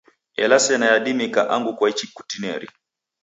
[0.43, 2.67] Ela sena yadimika angu kwaichi kutineri.